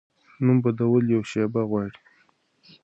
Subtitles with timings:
[0.45, 1.97] نوم بدول یوه شیبه غواړي.